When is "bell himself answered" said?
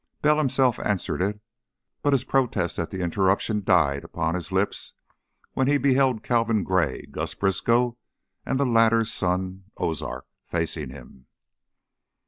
0.23-1.21